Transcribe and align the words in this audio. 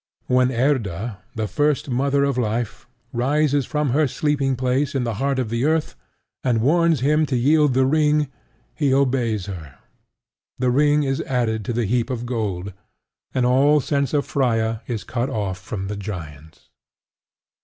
When 0.25 0.51
Erda, 0.51 1.19
the 1.35 1.47
First 1.47 1.87
Mother 1.91 2.23
of 2.23 2.35
life, 2.35 2.87
rises 3.13 3.67
from 3.67 3.91
her 3.91 4.07
sleeping 4.07 4.55
place 4.55 4.95
in 4.95 5.03
the 5.03 5.13
heart 5.21 5.37
of 5.37 5.49
the 5.51 5.63
earth, 5.63 5.93
and 6.43 6.59
warns 6.63 7.01
him 7.01 7.27
to 7.27 7.35
yield 7.35 7.75
the 7.75 7.85
ring, 7.85 8.27
he 8.73 8.91
obeys 8.95 9.45
her; 9.45 9.75
the 10.57 10.71
ring 10.71 11.03
is 11.03 11.21
added 11.21 11.63
to 11.65 11.71
the 11.73 11.85
heap 11.85 12.09
of 12.09 12.25
gold; 12.25 12.73
and 13.35 13.45
all 13.45 13.79
sense 13.79 14.11
of 14.15 14.25
Freia 14.25 14.81
is 14.87 15.03
cut 15.03 15.29
off 15.29 15.59
from 15.59 15.85
the 15.87 15.95
giants. 15.97 16.71